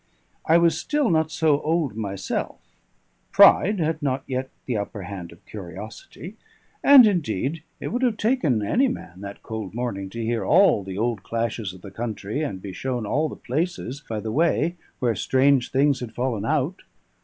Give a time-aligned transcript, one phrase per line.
[0.47, 2.59] I was still not so old myself;
[3.31, 6.37] pride had not yet the upper hand of curiosity;
[6.83, 10.97] and indeed it would have taken any man, that cold morning, to hear all the
[10.97, 15.13] old clashes of the country, and be shown all the places by the way where
[15.15, 16.81] strange things had fallen out.